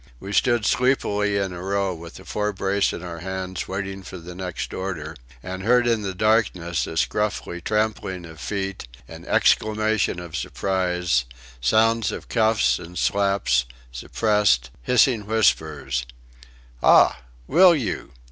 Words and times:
We 0.19 0.33
stood 0.33 0.65
sleepily 0.65 1.37
in 1.37 1.53
a 1.53 1.61
row 1.61 1.93
with 1.93 2.15
the 2.15 2.25
forebrace 2.25 2.91
in 2.91 3.03
our 3.03 3.19
hands 3.19 3.67
waiting 3.67 4.01
for 4.01 4.17
the 4.17 4.33
next 4.33 4.73
order, 4.73 5.15
and 5.43 5.61
heard 5.61 5.85
in 5.85 6.01
the 6.01 6.15
darkness 6.15 6.87
a 6.87 6.97
scuffly 6.97 7.61
trampling 7.63 8.25
of 8.25 8.39
feet, 8.39 8.87
an 9.07 9.25
exclamation 9.25 10.19
of 10.19 10.35
surprise, 10.35 11.25
sounds 11.61 12.11
of 12.11 12.29
cuffs 12.29 12.79
and 12.79 12.97
slaps, 12.97 13.65
suppressed, 13.91 14.71
hissing 14.81 15.27
whispers: 15.27 16.07
"Ah! 16.81 17.21
Will 17.47 17.75
you!"... 17.75 18.11